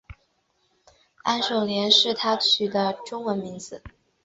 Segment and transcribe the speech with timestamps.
[1.21, 3.83] 安守廉是他取的中文名字。